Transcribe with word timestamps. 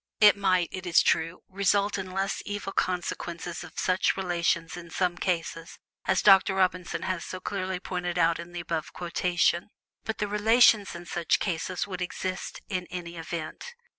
It 0.19 0.35
might, 0.35 0.69
it 0.71 0.87
is 0.87 1.03
true, 1.03 1.43
result 1.47 1.99
in 1.99 2.09
less 2.09 2.41
evil 2.43 2.73
consequences 2.73 3.63
of 3.63 3.77
such 3.77 4.17
relations 4.17 4.75
in 4.75 4.89
some 4.89 5.15
cases, 5.15 5.77
as 6.05 6.23
Dr. 6.23 6.55
Robinson 6.55 7.03
has 7.03 7.23
so 7.23 7.39
clearly 7.39 7.79
pointed 7.79 8.17
out 8.17 8.39
in 8.39 8.51
the 8.51 8.61
above 8.61 8.93
quotation; 8.93 9.69
but 10.03 10.17
the 10.17 10.27
relations 10.27 10.95
in 10.95 11.05
such 11.05 11.37
cases 11.37 11.85
would 11.85 12.01
exist 12.01 12.61
in 12.67 12.87
either 12.89 13.19
event. 13.19 13.75